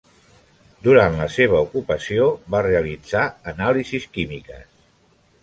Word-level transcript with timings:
Durant 0.85 1.17
la 1.19 1.27
seva 1.33 1.59
ocupació 1.65 2.25
va 2.55 2.63
realitzar 2.69 3.27
anàlisis 3.53 4.09
químiques. 4.19 4.67